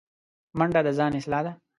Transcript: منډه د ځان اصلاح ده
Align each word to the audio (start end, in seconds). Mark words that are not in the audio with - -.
منډه 0.57 0.81
د 0.85 0.89
ځان 0.97 1.11
اصلاح 1.19 1.41
ده 1.45 1.51